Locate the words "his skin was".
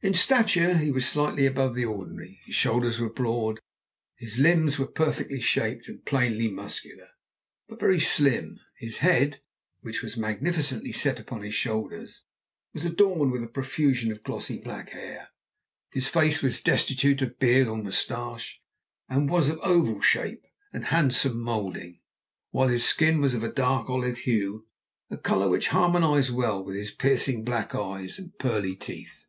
22.66-23.32